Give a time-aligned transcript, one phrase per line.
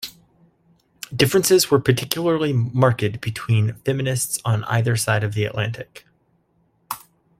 [1.15, 6.07] Differences were particularly marked between feminists on either side of the Atlantic.